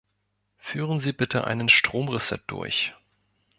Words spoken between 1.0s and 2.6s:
bitte einen Stromreset